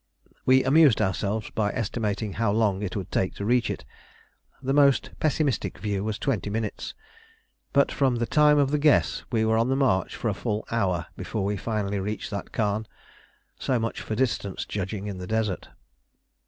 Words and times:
We 0.47 0.63
amused 0.63 0.99
ourselves 0.99 1.51
by 1.51 1.71
estimating 1.73 2.33
how 2.33 2.51
long 2.51 2.81
it 2.81 2.95
would 2.95 3.11
take 3.11 3.35
to 3.35 3.45
reach 3.45 3.69
it. 3.69 3.85
The 4.59 4.73
most 4.73 5.11
pessimistic 5.19 5.77
view 5.77 6.03
was 6.03 6.17
twenty 6.17 6.49
minutes, 6.49 6.95
but 7.71 7.91
from 7.91 8.15
the 8.15 8.25
time 8.25 8.57
of 8.57 8.71
the 8.71 8.79
guess 8.79 9.23
we 9.31 9.45
were 9.45 9.57
on 9.59 9.69
the 9.69 9.75
march 9.75 10.15
for 10.15 10.27
a 10.27 10.33
full 10.33 10.65
hour 10.71 11.05
before 11.15 11.45
we 11.45 11.55
finally 11.55 11.99
reached 11.99 12.31
that 12.31 12.51
khan: 12.51 12.87
so 13.59 13.77
much 13.77 14.01
for 14.01 14.15
distance 14.15 14.65
judging 14.65 15.05
in 15.05 15.19
the 15.19 15.27
desert. 15.27 15.69